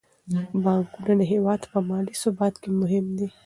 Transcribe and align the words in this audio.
بانکونه 0.63 1.13
د 1.19 1.21
هیواد 1.33 1.61
په 1.71 1.77
مالي 1.89 2.13
ثبات 2.23 2.53
کې 2.61 2.69
مهم 2.81 3.05
دي. 3.17 3.27